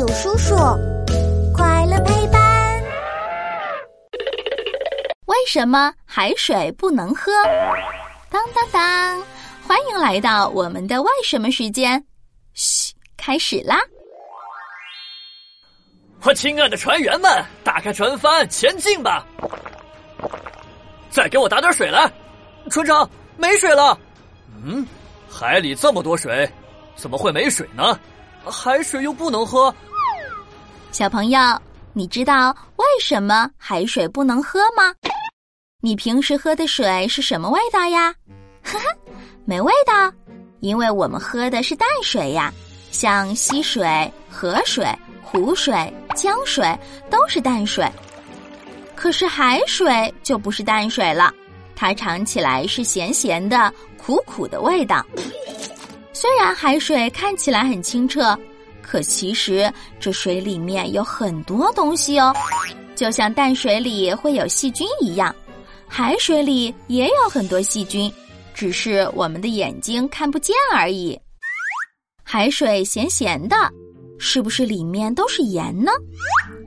[0.00, 0.56] 有叔叔，
[1.54, 2.82] 快乐陪伴。
[5.26, 7.30] 为什么海水不能喝？
[8.30, 9.22] 当当当！
[9.68, 12.02] 欢迎来到我们的为什么时间。
[12.54, 13.78] 嘘，开始啦！
[16.22, 17.30] 我亲爱的船员们，
[17.62, 19.26] 打开船帆，前进吧！
[21.10, 22.10] 再给我打点水来，
[22.70, 23.06] 船长，
[23.36, 23.98] 没水了。
[24.64, 24.86] 嗯，
[25.30, 26.50] 海里这么多水，
[26.96, 28.00] 怎么会没水呢？
[28.42, 29.70] 海水又不能喝。
[30.92, 31.40] 小朋友，
[31.92, 34.94] 你知道为什么海水不能喝吗？
[35.80, 38.12] 你平时喝的水是什么味道呀？
[38.62, 38.84] 哈哈，
[39.44, 40.12] 没味道，
[40.60, 42.52] 因为我们喝的是淡水呀，
[42.90, 44.86] 像溪水、河水。
[45.22, 45.72] 湖水、
[46.16, 46.76] 江水
[47.08, 47.88] 都是淡水，
[48.96, 51.32] 可是海水就不是淡水了，
[51.76, 55.06] 它尝起来是咸咸的、苦苦的味道。
[56.12, 58.36] 虽然海水看起来很清澈，
[58.90, 62.34] 可其实这水里面有很多东西哦，
[62.96, 65.32] 就像淡水里会有细菌一样，
[65.86, 68.12] 海水里也有很多细菌，
[68.52, 71.16] 只是我们的眼睛看不见而已。
[72.24, 73.56] 海水咸咸的。
[74.22, 75.90] 是不是里面都是盐呢？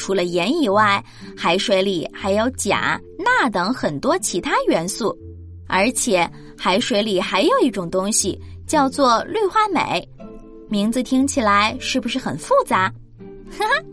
[0.00, 1.00] 除了盐以外，
[1.36, 5.16] 海水里还有钾、钠等很多其他元素，
[5.68, 10.04] 而且海水里还有一种东西叫做氯化镁，
[10.68, 12.92] 名字听起来是不是很复杂？
[13.50, 13.84] 哈哈，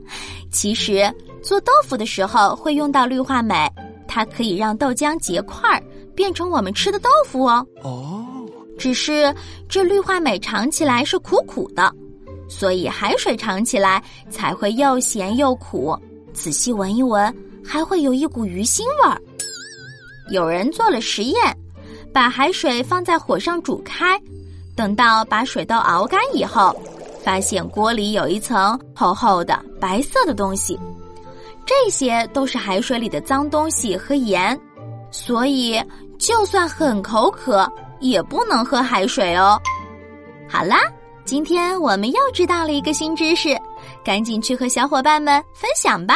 [0.52, 3.72] 其实做豆腐的时候会用到氯化镁，
[4.08, 5.84] 它可以让豆浆结块儿，
[6.16, 7.66] 变成我们吃的豆腐哦。
[7.84, 8.26] 哦，
[8.78, 9.34] 只是
[9.70, 11.94] 这氯化镁尝起来是苦苦的。
[12.50, 15.98] 所以海水尝起来才会又咸又苦，
[16.34, 19.20] 仔细闻一闻，还会有一股鱼腥味儿。
[20.30, 21.36] 有人做了实验，
[22.14, 24.20] 把海水放在火上煮开，
[24.76, 26.76] 等到把水都熬干以后，
[27.24, 30.80] 发现锅里有一层厚厚的白色的东西，
[31.66, 34.60] 这些都是海水里的脏东西和盐，
[35.12, 35.82] 所以
[36.18, 39.62] 就算很口渴，也不能喝海水哦。
[40.50, 40.78] 好啦。
[41.26, 43.58] 今天我们又知道了一个新知识，
[44.04, 46.16] 赶紧去和小伙伴们分享吧。